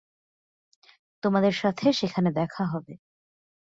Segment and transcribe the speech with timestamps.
[1.23, 2.93] তোমার সাথে সেখানে দেখা হবে।